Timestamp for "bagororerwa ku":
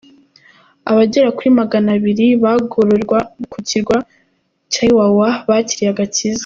2.43-3.57